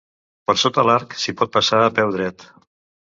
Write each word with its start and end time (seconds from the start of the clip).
Per 0.51 0.53
sota 0.61 0.85
l'arc 0.87 1.13
s'hi 1.23 1.35
pot 1.41 1.51
passar 1.57 1.83
a 1.83 1.91
peu 1.99 2.15
dret. 2.17 2.47